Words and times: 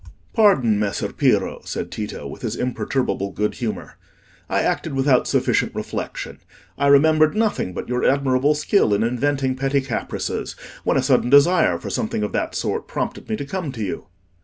"Pardon, 0.33 0.79
Messer 0.79 1.13
Piero," 1.13 1.61
said 1.63 1.91
Tito, 1.91 2.25
with 2.25 2.41
his 2.41 2.55
imperturbable 2.55 3.29
good 3.33 3.53
humour; 3.53 3.97
"I 4.49 4.63
acted 4.63 4.95
without 4.95 5.27
sufficient 5.27 5.75
reflection. 5.75 6.39
I 6.75 6.87
remembered 6.87 7.35
nothing 7.35 7.75
but 7.75 7.87
your 7.87 8.03
admirable 8.03 8.55
skill 8.55 8.95
in 8.95 9.03
inventing 9.03 9.53
pretty 9.53 9.81
caprices, 9.81 10.55
when 10.83 10.97
a 10.97 11.03
sudden 11.03 11.29
desire 11.29 11.77
for 11.77 11.91
something 11.91 12.23
of 12.23 12.31
that 12.31 12.55
sort 12.55 12.87
prompted 12.87 13.29
me 13.29 13.35
to 13.35 13.45
come 13.45 13.71
to 13.73 13.83
you." 13.83 14.07